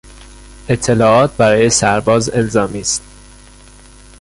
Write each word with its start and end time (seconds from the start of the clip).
اطلاعات 0.69 1.31
برای 1.37 1.69
سرباز 1.69 2.29
الزامی 2.29 2.79
است. 2.81 3.01